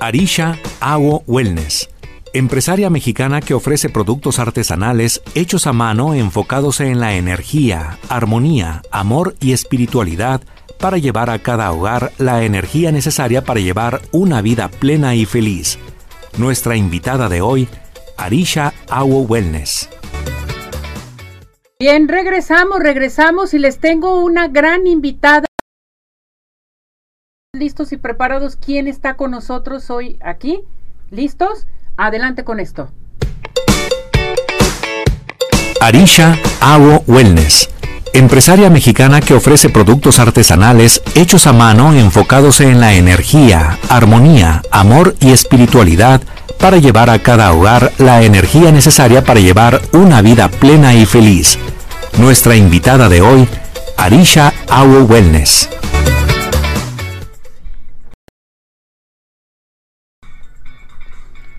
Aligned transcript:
Arisha 0.00 0.58
Agua 0.80 1.22
Wellness, 1.26 1.88
empresaria 2.32 2.88
mexicana 2.88 3.40
que 3.40 3.54
ofrece 3.54 3.88
productos 3.88 4.38
artesanales 4.38 5.22
hechos 5.34 5.66
a 5.66 5.72
mano 5.72 6.14
enfocados 6.14 6.80
en 6.80 7.00
la 7.00 7.14
energía, 7.14 7.98
armonía, 8.08 8.82
amor 8.90 9.34
y 9.40 9.52
espiritualidad 9.52 10.40
para 10.78 10.98
llevar 10.98 11.30
a 11.30 11.40
cada 11.40 11.72
hogar 11.72 12.12
la 12.18 12.44
energía 12.44 12.92
necesaria 12.92 13.42
para 13.42 13.60
llevar 13.60 14.00
una 14.12 14.40
vida 14.40 14.68
plena 14.68 15.16
y 15.16 15.26
feliz. 15.26 15.78
Nuestra 16.36 16.76
invitada 16.76 17.28
de 17.28 17.40
hoy, 17.40 17.68
Arisha 18.16 18.72
Agua 18.88 19.22
Wellness. 19.22 19.88
Bien, 21.80 22.06
regresamos, 22.08 22.80
regresamos 22.80 23.54
y 23.54 23.58
les 23.58 23.78
tengo 23.78 24.20
una 24.20 24.48
gran 24.48 24.86
invitada 24.86 25.47
listos 27.54 27.92
y 27.92 27.96
preparados. 27.96 28.56
¿Quién 28.56 28.88
está 28.88 29.14
con 29.14 29.30
nosotros 29.30 29.88
hoy 29.88 30.18
aquí? 30.20 30.60
¿Listos? 31.10 31.66
Adelante 31.96 32.44
con 32.44 32.60
esto. 32.60 32.90
Arisha 35.80 36.36
Agua 36.60 37.00
Wellness, 37.06 37.70
empresaria 38.12 38.68
mexicana 38.68 39.22
que 39.22 39.32
ofrece 39.32 39.70
productos 39.70 40.18
artesanales 40.18 41.00
hechos 41.14 41.46
a 41.46 41.54
mano 41.54 41.94
enfocados 41.94 42.60
en 42.60 42.80
la 42.80 42.92
energía, 42.92 43.78
armonía, 43.88 44.60
amor 44.70 45.16
y 45.18 45.30
espiritualidad 45.30 46.20
para 46.60 46.76
llevar 46.76 47.08
a 47.08 47.20
cada 47.20 47.54
hogar 47.54 47.92
la 47.96 48.22
energía 48.24 48.72
necesaria 48.72 49.24
para 49.24 49.40
llevar 49.40 49.80
una 49.92 50.20
vida 50.20 50.48
plena 50.50 50.94
y 50.94 51.06
feliz. 51.06 51.58
Nuestra 52.18 52.56
invitada 52.56 53.08
de 53.08 53.22
hoy, 53.22 53.48
Arisha 53.96 54.52
Agua 54.68 55.02
Wellness. 55.04 55.70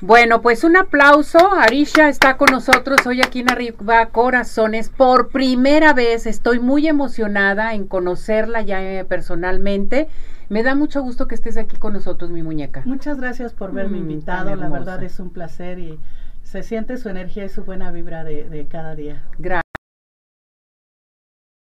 Bueno, 0.01 0.41
pues 0.41 0.63
un 0.63 0.77
aplauso. 0.77 1.53
Arisha 1.53 2.07
está 2.07 2.37
con 2.37 2.47
nosotros 2.51 3.05
hoy 3.05 3.21
aquí 3.21 3.41
en 3.41 3.51
Arriba 3.51 4.05
Corazones. 4.07 4.89
Por 4.89 5.27
primera 5.29 5.93
vez 5.93 6.25
estoy 6.25 6.59
muy 6.59 6.87
emocionada 6.87 7.73
en 7.73 7.85
conocerla 7.85 8.61
ya 8.61 8.81
eh, 8.81 9.03
personalmente. 9.03 10.07
Me 10.47 10.63
da 10.63 10.73
mucho 10.73 11.01
gusto 11.01 11.27
que 11.27 11.35
estés 11.35 11.57
aquí 11.57 11.75
con 11.75 11.93
nosotros, 11.93 12.31
mi 12.31 12.43
muñeca. 12.43 12.81
Muchas 12.85 13.19
gracias 13.19 13.53
por 13.53 13.73
verme 13.73 13.97
Mm, 13.97 14.01
invitado. 14.01 14.55
La 14.55 14.69
verdad 14.69 15.03
es 15.03 15.19
un 15.19 15.31
placer 15.31 15.79
y 15.79 15.99
se 16.43 16.63
siente 16.63 16.97
su 16.97 17.09
energía 17.09 17.45
y 17.45 17.49
su 17.49 17.63
buena 17.65 17.91
vibra 17.91 18.23
de, 18.23 18.49
de 18.49 18.65
cada 18.67 18.95
día. 18.95 19.23
Gracias 19.37 19.68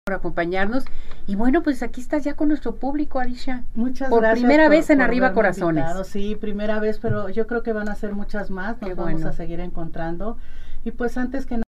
por 0.06 0.14
acompañarnos. 0.14 0.84
Y 1.26 1.34
bueno, 1.34 1.64
pues 1.64 1.82
aquí 1.82 2.00
estás 2.00 2.22
ya 2.22 2.34
con 2.36 2.46
nuestro 2.46 2.76
público, 2.76 3.18
Arisha. 3.18 3.64
Muchas 3.74 4.08
Por 4.08 4.20
gracias. 4.20 4.38
primera 4.38 4.66
por- 4.66 4.70
vez 4.76 4.88
en 4.90 4.98
por 4.98 5.04
Arriba 5.04 5.32
Corazones. 5.32 5.82
invitado. 5.82 6.04
Sí, 6.04 6.36
primera 6.36 6.78
vez, 6.78 7.00
pero 7.00 7.28
yo 7.28 7.48
creo 7.48 7.64
que 7.64 7.72
van 7.72 7.88
a 7.88 7.96
ser 7.96 8.12
muchas 8.12 8.48
más. 8.52 8.80
Nos 8.80 8.88
Qué 8.90 8.94
vamos 8.94 9.12
bueno. 9.14 9.28
a 9.28 9.32
seguir 9.32 9.58
encontrando. 9.58 10.38
Y 10.84 10.92
pues 10.92 11.18
antes 11.18 11.44
que 11.44 11.56
nada, 11.56 11.64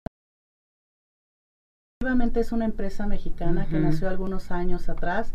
es 2.34 2.52
una 2.52 2.66
empresa 2.66 3.06
mexicana 3.06 3.64
que 3.70 3.76
Ujú. 3.76 3.84
nació 3.86 4.10
algunos 4.10 4.50
años 4.50 4.90
atrás 4.90 5.32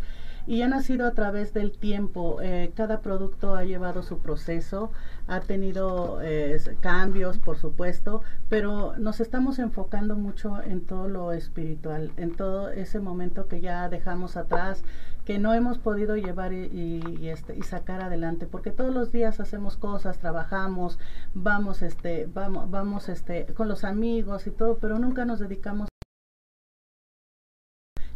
y 0.47 0.61
ha 0.61 0.67
nacido 0.67 1.07
a 1.07 1.11
través 1.11 1.53
del 1.53 1.71
tiempo. 1.71 2.39
Eh, 2.41 2.71
cada 2.75 3.01
producto 3.01 3.55
ha 3.55 3.63
llevado 3.63 4.03
su 4.03 4.19
proceso, 4.19 4.91
ha 5.27 5.39
tenido 5.41 6.19
eh, 6.21 6.59
cambios, 6.81 7.37
por 7.37 7.57
supuesto, 7.57 8.21
pero 8.49 8.95
nos 8.97 9.19
estamos 9.19 9.59
enfocando 9.59 10.15
mucho 10.15 10.61
en 10.61 10.81
todo 10.85 11.07
lo 11.07 11.31
espiritual, 11.31 12.11
en 12.17 12.35
todo 12.35 12.69
ese 12.69 12.99
momento 12.99 13.47
que 13.47 13.61
ya 13.61 13.87
dejamos 13.89 14.37
atrás, 14.37 14.83
que 15.25 15.37
no 15.37 15.53
hemos 15.53 15.77
podido 15.77 16.15
llevar 16.17 16.51
y, 16.51 16.65
y- 16.65 17.17
y, 17.21 17.29
este, 17.29 17.55
y 17.55 17.61
sacar 17.61 18.01
adelante, 18.01 18.47
porque 18.47 18.71
todos 18.71 18.91
los 18.93 19.11
días 19.11 19.39
hacemos 19.39 19.77
cosas, 19.77 20.17
trabajamos, 20.17 20.97
vamos, 21.35 21.83
este, 21.83 22.27
vamos, 22.33 22.69
vamos 22.71 23.07
este, 23.07 23.45
con 23.53 23.67
los 23.67 23.83
amigos 23.83 24.47
y 24.47 24.51
todo, 24.51 24.77
pero 24.81 24.97
nunca 24.97 25.23
nos 25.25 25.39
dedicamos 25.39 25.90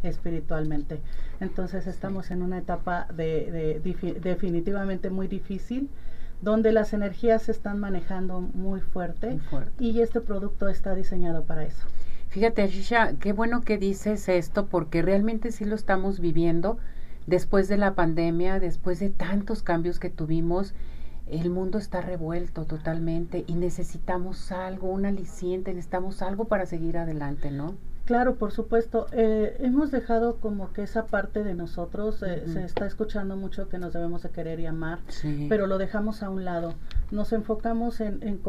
espiritualmente. 0.05 0.99
Entonces 1.39 1.87
estamos 1.87 2.31
en 2.31 2.41
una 2.41 2.57
etapa 2.59 3.07
de, 3.15 3.81
definitivamente 4.21 5.09
muy 5.09 5.27
difícil, 5.27 5.89
donde 6.41 6.71
las 6.71 6.93
energías 6.93 7.43
se 7.43 7.51
están 7.51 7.79
manejando 7.79 8.41
muy 8.41 8.81
fuerte, 8.81 9.31
Muy 9.31 9.39
fuerte. 9.39 9.83
y 9.83 10.01
este 10.01 10.21
producto 10.21 10.67
está 10.69 10.93
diseñado 10.95 11.43
para 11.43 11.63
eso. 11.63 11.87
Fíjate, 12.29 12.63
Arisha, 12.63 13.13
qué 13.19 13.31
bueno 13.33 13.61
que 13.61 13.77
dices 13.77 14.27
esto 14.27 14.65
porque 14.67 15.01
realmente 15.01 15.51
sí 15.51 15.63
lo 15.65 15.75
estamos 15.75 16.19
viviendo 16.19 16.77
después 17.27 17.67
de 17.67 17.77
la 17.77 17.95
pandemia, 17.95 18.59
después 18.59 18.99
de 18.99 19.09
tantos 19.09 19.63
cambios 19.63 19.99
que 19.99 20.09
tuvimos. 20.09 20.73
El 21.27 21.49
mundo 21.49 21.77
está 21.79 22.01
revuelto 22.01 22.65
totalmente 22.65 23.45
y 23.47 23.55
necesitamos 23.55 24.51
algo, 24.51 24.91
un 24.91 25.05
aliciente, 25.05 25.71
necesitamos 25.73 26.21
algo 26.21 26.45
para 26.45 26.65
seguir 26.67 26.97
adelante, 26.97 27.49
¿no? 27.49 27.75
Claro, 28.05 28.35
por 28.35 28.51
supuesto. 28.51 29.07
eh, 29.11 29.57
hemos 29.59 29.89
dejado 29.91 30.37
como 30.39 30.71
que 30.73 30.83
esa 30.83 31.07
parte 31.07 31.43
de 31.43 31.55
nosotros, 31.55 32.21
eh, 32.21 32.43
se 32.47 32.63
está 32.63 32.85
escuchando 32.85 33.35
mucho 33.35 33.67
que 33.67 33.79
nos 33.79 33.93
debemos 33.93 34.21
de 34.21 34.29
querer 34.29 34.59
y 34.59 34.67
amar, 34.67 34.99
Sí. 35.07 35.47
pero 35.49 35.65
lo 35.65 35.77
dejamos 35.79 36.21
a 36.21 36.29
un 36.29 36.45
lado. 36.45 36.75
Nos 37.11 37.33
enfocamos 37.33 37.99
en, 38.01 38.21
en 38.21 38.37
co- 38.37 38.47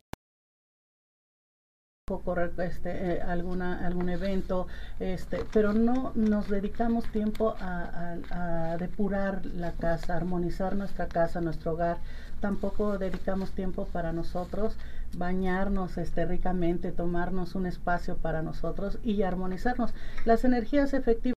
correr 2.23 2.53
este 2.59 3.15
eh, 3.17 3.23
alguna 3.23 3.85
algún 3.85 4.09
evento 4.09 4.69
este 5.01 5.45
pero 5.53 5.73
no 5.73 6.13
nos 6.15 6.49
dedicamos 6.49 7.05
tiempo 7.11 7.57
a, 7.59 8.17
a- 8.31 8.73
a 8.73 8.77
depurar 8.77 9.45
la 9.45 9.73
casa 9.73 10.15
armonizar 10.17 10.77
nuestra 10.77 11.09
casa 11.09 11.41
nuestro 11.41 11.73
hogar 11.73 11.99
tampoco 12.41 12.97
dedicamos 12.99 13.51
tiempo 13.53 13.87
para 13.87 14.13
nosotros 14.13 14.77
bañarnos 15.17 15.99
este 15.99 16.25
ricamente 16.27 16.93
tomarnos 16.93 17.55
un 17.55 17.67
espacio 17.67 18.17
para 18.17 18.43
nosotros 18.43 18.99
y 19.03 19.23
armonizarnos 19.23 19.95
las 20.25 20.45
energías 20.45 20.95
efectivas 20.95 21.35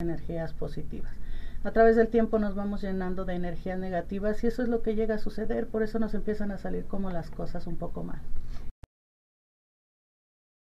energías 0.00 0.52
positivas 0.52 1.12
a 1.64 1.72
través 1.72 1.96
del 1.96 2.08
tiempo 2.08 2.38
nos 2.38 2.54
vamos 2.54 2.82
llenando 2.82 3.24
de 3.24 3.34
energías 3.34 3.78
negativas 3.78 4.44
y 4.44 4.48
eso 4.48 4.62
es 4.62 4.68
lo 4.68 4.82
que 4.82 4.94
llega 4.94 5.14
a 5.14 5.18
suceder, 5.18 5.66
por 5.66 5.82
eso 5.82 5.98
nos 5.98 6.12
empiezan 6.12 6.50
a 6.50 6.58
salir 6.58 6.84
como 6.84 7.10
las 7.10 7.30
cosas 7.30 7.66
un 7.66 7.76
poco 7.76 8.04
mal. 8.04 8.20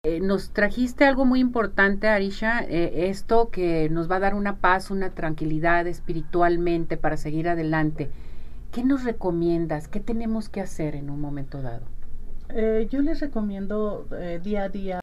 Eh, 0.02 0.18
nos 0.20 0.50
trajiste 0.50 1.04
algo 1.04 1.24
muy 1.24 1.38
importante, 1.38 2.08
Arisha, 2.08 2.64
eh, 2.64 3.08
esto 3.08 3.50
que 3.50 3.88
nos 3.88 4.10
va 4.10 4.16
a 4.16 4.20
dar 4.20 4.34
una 4.34 4.56
paz, 4.56 4.90
una 4.90 5.10
tranquilidad 5.10 5.86
espiritualmente 5.86 6.96
para 6.96 7.16
seguir 7.16 7.48
adelante. 7.48 8.10
¿Qué 8.72 8.84
nos 8.84 9.04
recomiendas? 9.04 9.88
¿Qué 9.88 10.00
tenemos 10.00 10.48
que 10.48 10.60
hacer 10.60 10.94
en 10.94 11.10
un 11.10 11.20
momento 11.20 11.60
dado? 11.60 11.86
Eh, 12.50 12.86
yo 12.90 13.02
les 13.02 13.20
recomiendo 13.20 14.06
eh, 14.12 14.40
día 14.42 14.64
a 14.64 14.68
día 14.68 15.00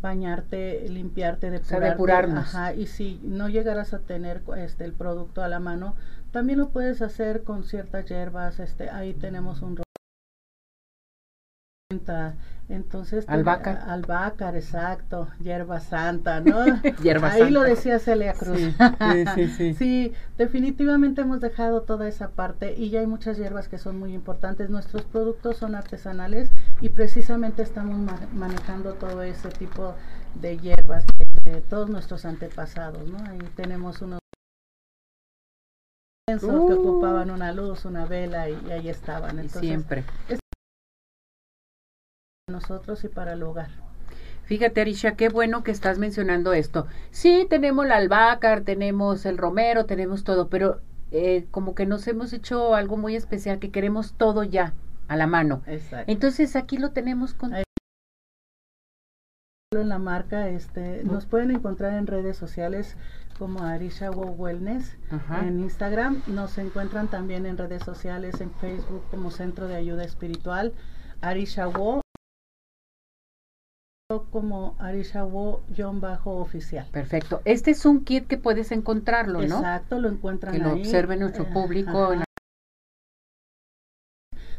bañarte, 0.00 0.88
limpiarte, 0.88 1.48
sea, 1.48 1.80
depurarte. 1.80 1.90
depurarnos. 1.90 2.54
Ajá, 2.54 2.74
y 2.74 2.86
si 2.86 3.20
no 3.22 3.48
llegaras 3.48 3.94
a 3.94 4.00
tener 4.00 4.42
este 4.56 4.84
el 4.84 4.92
producto 4.92 5.42
a 5.42 5.48
la 5.48 5.60
mano, 5.60 5.96
también 6.30 6.58
lo 6.58 6.70
puedes 6.70 7.02
hacer 7.02 7.42
con 7.42 7.64
ciertas 7.64 8.06
hierbas, 8.06 8.60
este 8.60 8.90
ahí 8.90 9.14
tenemos 9.14 9.62
un 9.62 9.76
entonces 12.68 13.24
Albácar. 13.28 13.78
albácar, 13.88 14.54
exacto, 14.54 15.28
hierba 15.40 15.80
santa, 15.80 16.40
¿no? 16.40 16.64
Hierba 17.02 17.30
Ahí 17.32 17.50
lo 17.50 17.62
decía 17.62 17.98
Celia 17.98 18.34
Cruz. 18.34 18.58
Sí, 18.60 18.74
sí, 19.34 19.48
sí, 19.48 19.74
sí. 19.78 20.12
Definitivamente 20.36 21.22
hemos 21.22 21.40
dejado 21.40 21.82
toda 21.82 22.06
esa 22.08 22.28
parte 22.30 22.74
y 22.76 22.90
ya 22.90 23.00
hay 23.00 23.06
muchas 23.06 23.38
hierbas 23.38 23.68
que 23.68 23.78
son 23.78 23.98
muy 23.98 24.12
importantes. 24.14 24.68
Nuestros 24.68 25.02
productos 25.04 25.56
son 25.56 25.74
artesanales 25.74 26.50
y 26.82 26.90
precisamente 26.90 27.62
estamos 27.62 27.96
ma- 27.98 28.20
manejando 28.34 28.94
todo 28.94 29.22
ese 29.22 29.48
tipo 29.48 29.94
de 30.34 30.58
hierbas 30.58 31.04
de, 31.44 31.52
de 31.52 31.60
todos 31.62 31.88
nuestros 31.88 32.24
antepasados, 32.26 33.08
¿no? 33.08 33.16
Ahí 33.30 33.38
tenemos 33.56 34.02
unos 34.02 34.18
inciensos 36.28 36.66
que 36.68 36.74
Uh. 36.74 36.80
ocupaban 36.90 37.30
una 37.30 37.52
luz, 37.52 37.86
una 37.86 38.04
vela 38.04 38.50
y, 38.50 38.70
ahí 38.70 38.88
estaban. 38.90 39.36
Y 39.36 39.40
Entonces, 39.40 39.60
siempre. 39.62 40.04
Nosotros 42.48 43.04
y 43.04 43.08
para 43.08 43.34
el 43.34 43.42
hogar. 43.42 43.68
Fíjate, 44.48 44.80
Arisha, 44.80 45.14
qué 45.14 45.28
bueno 45.28 45.62
que 45.62 45.70
estás 45.70 45.98
mencionando 45.98 46.54
esto. 46.54 46.86
Sí, 47.10 47.46
tenemos 47.50 47.86
la 47.86 47.96
albahaca, 47.96 48.62
tenemos 48.62 49.26
el 49.26 49.36
romero, 49.36 49.84
tenemos 49.84 50.24
todo, 50.24 50.48
pero 50.48 50.80
eh, 51.10 51.46
como 51.50 51.74
que 51.74 51.84
nos 51.84 52.08
hemos 52.08 52.32
hecho 52.32 52.74
algo 52.74 52.96
muy 52.96 53.14
especial, 53.14 53.58
que 53.58 53.70
queremos 53.70 54.14
todo 54.14 54.44
ya, 54.44 54.72
a 55.06 55.16
la 55.16 55.26
mano. 55.26 55.60
Exacto. 55.66 56.10
Entonces 56.10 56.56
aquí 56.56 56.78
lo 56.78 56.92
tenemos 56.92 57.34
con... 57.34 57.54
En 57.54 57.64
la 59.90 59.98
marca, 59.98 60.48
este, 60.48 61.04
nos 61.04 61.26
pueden 61.26 61.50
encontrar 61.50 61.92
en 61.92 62.06
redes 62.06 62.38
sociales 62.38 62.96
como 63.38 63.64
Arisha 63.64 64.10
Wow 64.10 64.30
Wellness 64.30 64.96
Ajá. 65.10 65.46
en 65.46 65.60
Instagram, 65.60 66.22
nos 66.26 66.56
encuentran 66.56 67.08
también 67.08 67.44
en 67.44 67.58
redes 67.58 67.84
sociales 67.84 68.40
en 68.40 68.50
Facebook 68.50 69.02
como 69.10 69.30
Centro 69.30 69.68
de 69.68 69.76
Ayuda 69.76 70.04
Espiritual, 70.04 70.72
Arisha 71.20 71.68
Wo 71.68 72.00
como 74.30 74.74
arishawo-oficial. 74.78 76.86
Perfecto. 76.90 77.42
Este 77.44 77.72
es 77.72 77.84
un 77.84 78.06
kit 78.06 78.26
que 78.26 78.38
puedes 78.38 78.72
encontrarlo, 78.72 79.40
¿no? 79.40 79.56
Exacto, 79.58 80.00
lo 80.00 80.08
encuentran 80.08 80.54
Que 80.54 80.60
lo 80.60 80.72
observe 80.72 81.18
nuestro 81.18 81.44
Eh, 81.44 81.48
público. 81.52 82.14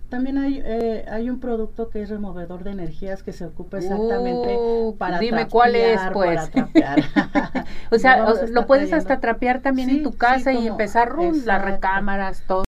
También 0.08 0.38
hay, 0.38 0.62
eh, 0.64 1.04
hay 1.10 1.32
un 1.32 1.40
producto 1.40 1.90
que 1.90 2.04
es 2.04 2.10
removedor 2.10 2.64
de 2.64 2.70
energías 2.72 3.24
que 3.24 3.34
se 3.34 3.46
ocupa 3.46 3.80
exactamente 3.80 4.56
Uh, 4.56 4.96
para 4.98 5.18
Dime 5.18 5.48
cuál 5.48 5.76
es, 5.76 6.00
pues. 6.14 6.48
para 6.52 6.96
o 7.92 7.98
sea, 7.98 8.18
Lo 8.50 8.68
puedes 8.68 8.90
trayendo. 8.90 8.98
hasta 8.98 9.20
trapear 9.20 9.64
también 9.64 9.90
Sí, 9.90 9.98
en 9.98 10.04
tu 10.04 10.12
sí, 10.12 10.18
casa 10.20 10.54
y 10.54 10.68
empezar 10.68 11.10
rum, 11.10 11.42
las 11.46 11.66
recámaras, 11.66 12.44
todo. 12.46 12.66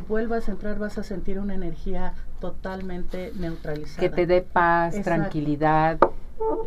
Vuelvas 0.00 0.48
a 0.48 0.52
entrar 0.52 0.78
vas 0.78 0.98
a 0.98 1.02
sentir 1.02 1.38
una 1.38 1.54
energía 1.54 2.14
totalmente 2.40 3.32
neutralizada. 3.36 4.00
Que 4.08 4.14
te 4.14 4.26
dé 4.26 4.42
paz, 4.42 4.94
Exacto. 4.94 5.20
tranquilidad. 5.20 5.98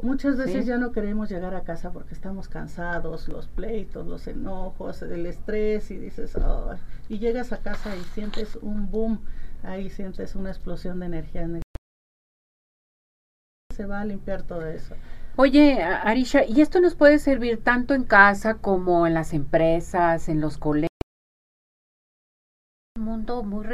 Muchas 0.03 0.37
veces 0.37 0.63
Sí. 0.63 0.67
ya 0.69 0.77
no 0.77 0.91
queremos 0.91 1.29
llegar 1.29 1.55
a 1.55 1.63
casa 1.63 1.91
porque 1.91 2.13
estamos 2.13 2.47
cansados, 2.47 3.27
los 3.27 3.47
pleitos, 3.47 4.05
los 4.05 4.27
enojos, 4.27 5.01
el 5.01 5.25
estrés 5.25 5.89
y 5.91 5.97
dices, 5.97 6.35
"Ay", 6.37 6.77
y 7.09 7.17
llegas 7.19 7.51
a 7.53 7.57
casa 7.57 7.95
y 7.95 8.03
sientes 8.13 8.55
un 8.57 8.91
boom, 8.91 9.21
ahí 9.63 9.89
sientes 9.89 10.35
una 10.35 10.49
explosión 10.49 10.99
de 10.99 11.07
energía. 11.07 11.49
Se 13.75 13.85
va 13.87 14.01
a 14.01 14.05
limpiar 14.05 14.43
todo 14.43 14.67
eso. 14.67 14.95
Oye, 15.35 15.81
Arisha, 15.81 16.45
¿y 16.45 16.61
esto 16.61 16.79
nos 16.79 16.93
puede 16.93 17.17
servir 17.17 17.63
tanto 17.63 17.95
en 17.95 18.03
casa 18.03 18.55
como 18.55 19.07
en 19.07 19.15
las 19.15 19.33
empresas, 19.33 20.29
en 20.29 20.39
los 20.39 20.59
colegios? 20.59 20.92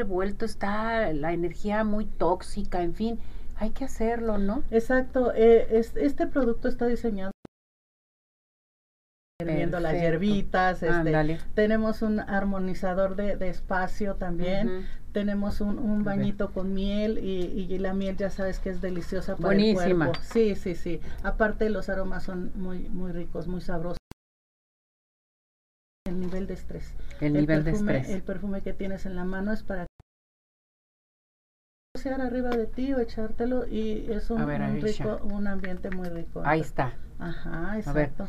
Revuelto, 0.04 0.46
está 0.46 1.12
la 1.14 1.34
energía 1.34 1.84
muy 1.84 2.06
tóxica, 2.06 2.82
en 2.84 2.94
fin, 2.96 3.20
hay 3.58 3.72
que 3.72 3.84
hacerlo, 3.86 4.38
¿no? 4.38 4.64
Exacto, 4.72 5.34
eh, 5.36 5.68
es- 5.78 5.96
este 5.98 6.26
producto 6.28 6.68
está 6.70 6.88
diseñado 6.88 7.32
viendo 9.42 9.80
las 9.80 9.94
hierbitas, 9.94 10.84
este, 10.84 11.38
tenemos 11.56 12.02
un 12.02 12.20
armonizador 12.20 13.16
de, 13.16 13.38
de 13.38 13.48
espacio 13.50 14.16
también, 14.16 14.86
tenemos 15.14 15.62
un, 15.62 15.80
un 15.80 16.04
bañito 16.04 16.52
con 16.52 16.74
miel 16.74 17.18
y, 17.20 17.46
y 17.74 17.78
la 17.80 17.94
miel 17.94 18.16
ya 18.18 18.30
sabes 18.30 18.60
que 18.60 18.70
es 18.70 18.82
deliciosa 18.82 19.36
para 19.38 19.48
Buenísima. 19.48 19.86
el 19.86 19.96
cuerpo. 20.12 20.20
Sí, 20.24 20.56
sí, 20.56 20.76
sí. 20.76 21.00
Aparte 21.24 21.70
los 21.70 21.88
aromas 21.90 22.24
son 22.24 22.52
muy, 22.56 22.90
muy 22.90 23.12
ricos, 23.14 23.48
muy 23.48 23.62
sabrosos. 23.62 23.98
El 26.06 26.20
nivel 26.20 26.46
de 26.48 26.54
estrés. 26.56 26.94
El 27.22 27.34
nivel 27.34 27.64
de 27.64 27.72
perfume, 27.72 27.98
estrés. 27.98 28.16
El 28.16 28.24
perfume 28.24 28.62
que 28.62 28.74
tienes 28.74 29.06
en 29.06 29.16
la 29.16 29.24
mano 29.24 29.54
es 29.54 29.64
para 29.64 29.86
arriba 32.08 32.50
de 32.50 32.66
ti 32.66 32.94
o 32.94 33.00
echártelo 33.00 33.68
y 33.68 34.08
es 34.12 34.30
un, 34.30 34.46
ver, 34.46 34.62
rico, 34.82 35.20
un 35.24 35.48
ambiente 35.48 35.90
muy 35.90 36.10
rico. 36.10 36.42
Ahí 36.46 36.62
está. 36.62 36.94
Ajá, 37.20 37.78
exacto. 37.78 38.28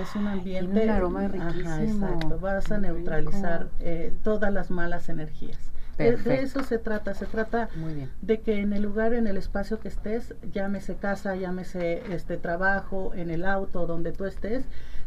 Es 0.00 0.14
un 0.14 0.26
Ay, 0.26 0.38
ambiente. 0.38 0.72
tiene 0.72 0.84
un 0.84 0.90
aroma 0.90 1.20
Ajá, 1.20 1.28
riquísimo. 1.28 2.06
exacto. 2.08 2.38
Vas 2.38 2.70
a 2.70 2.78
Muy 2.78 2.88
neutralizar 2.88 3.68
eh, 3.80 4.12
todas 4.22 4.52
las 4.52 4.70
malas 4.70 5.08
energías. 5.08 5.58
De, 5.96 6.14
eso 6.42 6.62
se 6.62 6.78
trata. 6.78 7.14
Se 7.14 7.26
trata 7.26 7.68
Muy 7.74 7.94
bien. 7.94 8.10
de 8.22 8.40
que 8.40 8.60
en 8.60 8.72
el 8.72 8.82
lugar, 8.82 9.14
en 9.14 9.26
el 9.26 9.36
espacio 9.36 9.80
que 9.80 9.88
estés, 9.88 10.34
llámese 10.52 10.94
casa, 10.94 11.34
llámese 11.34 12.02
este 12.14 12.36
trabajo, 12.36 13.12
en 13.14 13.30
el 13.30 13.44
auto, 13.44 13.86
donde 13.86 14.12
tú 14.12 14.24
estés, 14.24 14.64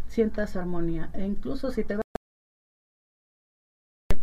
sientas 0.07 0.57
armonía. 0.57 1.09
E 1.13 1.25
incluso 1.25 1.71
si 1.71 1.83
te 1.83 1.95
vas 1.95 2.01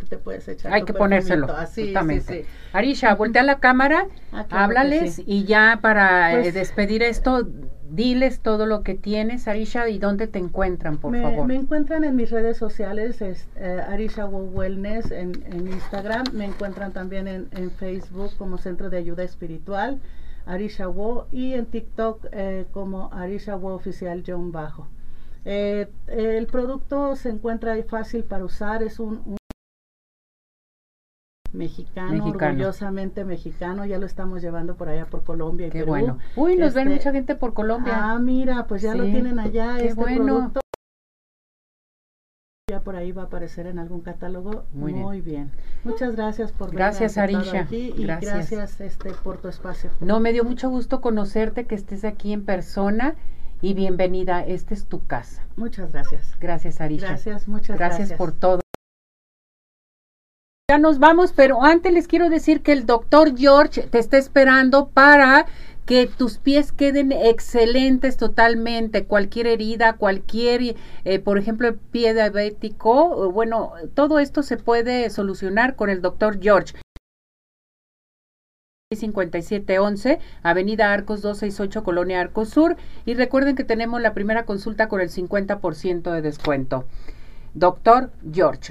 te 0.09 0.17
puedes 0.17 0.47
echar 0.47 0.73
Hay 0.73 0.81
tu 0.81 0.87
que 0.87 0.93
ponérselo. 0.93 1.47
Así, 1.55 1.81
sí, 1.81 1.87
justamente. 1.87 2.43
sí. 2.43 2.49
Arisha, 2.73 3.15
voltea 3.15 3.43
la 3.43 3.59
cámara, 3.59 4.07
Ah, 4.31 4.45
claro 4.47 4.63
háblales 4.65 5.15
sí. 5.15 5.23
y 5.25 5.45
ya 5.45 5.79
para 5.81 6.33
eh, 6.33 6.41
Pues- 6.41 6.53
despedir 6.53 7.03
esto, 7.03 7.47
diles 7.89 8.41
todo 8.41 8.65
lo 8.67 8.83
que 8.83 8.93
tienes, 8.95 9.47
Arisha, 9.47 9.89
y 9.89 9.97
dónde 9.97 10.27
te 10.27 10.37
encuentran, 10.37 10.97
por 10.97 11.11
me, 11.11 11.21
favor. 11.21 11.47
me 11.47 11.55
encuentran 11.55 12.03
en 12.03 12.15
mis 12.15 12.29
redes 12.29 12.57
sociales, 12.57 13.21
es 13.21 13.47
eh, 13.55 13.81
Arisha 13.87 14.25
Wellness 14.25 15.09
en, 15.11 15.31
en 15.51 15.67
Instagram, 15.67 16.25
me 16.33 16.45
encuentran 16.45 16.91
también 16.93 17.27
en, 17.27 17.47
en 17.51 17.71
Facebook 17.71 18.31
como 18.37 18.57
Centro 18.59 18.89
de 18.91 18.97
Ayuda 18.97 19.23
Espiritual, 19.23 19.99
Arisha 20.45 20.87
Wo, 20.87 21.27
y 21.31 21.53
en 21.53 21.65
TikTok 21.65 22.27
eh, 22.31 22.65
como 22.71 23.11
Arisha 23.13 23.55
Wo 23.55 23.73
Oficial 23.73 24.23
John 24.25 24.51
Bajo. 24.51 24.87
Eh, 25.45 25.87
el 26.07 26.45
producto 26.47 27.15
se 27.15 27.29
encuentra 27.29 27.75
fácil 27.87 28.23
para 28.23 28.45
usar, 28.45 28.83
es 28.83 28.99
un, 28.99 29.21
un 29.25 29.38
mexicano, 31.53 32.11
Mexicano. 32.25 32.51
orgullosamente 32.51 33.25
mexicano, 33.25 33.85
ya 33.85 33.97
lo 33.97 34.05
estamos 34.05 34.41
llevando 34.41 34.75
por 34.75 34.89
allá 34.89 35.05
por 35.05 35.23
Colombia 35.23 35.67
y 35.67 35.69
Qué 35.71 35.79
Perú. 35.79 35.89
bueno. 35.91 36.17
Uy, 36.35 36.57
nos 36.57 36.73
ven 36.73 36.87
Este, 36.87 36.97
mucha 36.99 37.11
gente 37.11 37.35
por 37.35 37.53
Colombia. 37.53 37.93
Ah, 37.95 38.19
mira, 38.19 38.65
pues 38.67 38.81
ya 38.81 38.93
lo 38.95 39.05
Sí, 39.05 39.11
tienen 39.11 39.39
allá. 39.39 39.77
qué 39.77 39.87
este 39.87 39.99
bueno. 39.99 40.23
producto 40.25 40.59
ya 42.69 42.81
por 42.81 42.95
ahí 42.95 43.11
va 43.11 43.23
a 43.23 43.25
aparecer 43.25 43.65
en 43.65 43.79
algún 43.79 44.01
catálogo. 44.01 44.65
Muy 44.73 44.93
Muy, 44.93 45.21
bien. 45.21 45.49
bien. 45.49 45.51
Muchas 45.83 46.15
gracias 46.15 46.51
por 46.51 46.69
Gracias, 46.71 47.17
Arisha. 47.17 47.61
aquí 47.61 47.93
y 47.97 48.03
Gracias. 48.03 48.51
gracias, 48.51 48.79
este 48.81 49.11
por 49.23 49.37
tu 49.41 49.47
espacio. 49.47 49.89
No, 50.01 50.19
me 50.19 50.31
dio 50.33 50.43
mucho 50.43 50.69
gusto 50.69 51.01
conocerte, 51.01 51.65
que 51.65 51.73
estés 51.73 52.05
aquí 52.05 52.31
en 52.31 52.45
persona 52.45 53.15
y 53.61 53.73
bienvenida. 53.73 54.45
Esta 54.45 54.75
es 54.75 54.85
tu 54.85 55.03
casa. 55.03 55.43
Muchas 55.57 55.91
gracias. 55.91 56.37
Gracias, 56.39 56.79
Arisha. 56.79 57.07
Gracias, 57.07 57.47
muchas 57.47 57.75
Gracias 57.75 58.09
gracias. 58.09 58.17
por 58.19 58.33
todo. 58.33 58.59
Ya 60.69 60.77
nos 60.77 60.99
vamos, 60.99 61.33
pero 61.33 61.63
antes 61.63 61.91
les 61.91 62.07
quiero 62.07 62.29
decir 62.29 62.61
que 62.61 62.73
el 62.73 62.85
doctor 62.85 63.35
George 63.35 63.87
te 63.87 63.97
está 63.97 64.19
esperando 64.19 64.89
para 64.89 65.47
que 65.87 66.05
tus 66.05 66.37
pies 66.37 66.71
queden 66.71 67.11
excelentes 67.11 68.17
totalmente. 68.17 69.05
Cualquier 69.05 69.47
herida, 69.47 69.93
cualquier, 69.93 70.75
eh, 71.05 71.17
por 71.17 71.39
ejemplo, 71.39 71.69
el 71.69 71.73
pie 71.73 72.13
diabético, 72.13 73.31
bueno, 73.31 73.73
todo 73.95 74.19
esto 74.19 74.43
se 74.43 74.57
puede 74.57 75.09
solucionar 75.09 75.75
con 75.75 75.89
el 75.89 76.03
doctor 76.03 76.39
George. 76.39 76.75
5711, 78.95 80.19
Avenida 80.43 80.93
Arcos 80.93 81.23
268, 81.23 81.83
Colonia 81.83 82.21
Arcos 82.21 82.49
Sur. 82.49 82.77
Y 83.07 83.15
recuerden 83.15 83.55
que 83.55 83.63
tenemos 83.63 84.03
la 84.03 84.13
primera 84.13 84.45
consulta 84.45 84.87
con 84.87 85.01
el 85.01 85.09
50% 85.09 86.11
de 86.11 86.21
descuento. 86.21 86.85
Doctor 87.55 88.11
George. 88.31 88.67